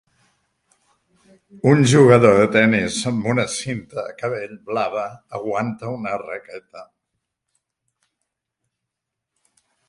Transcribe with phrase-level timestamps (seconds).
[1.71, 5.05] un jugador de tenis amb una cinta de cabell blava
[5.41, 6.87] aguanta una raqueta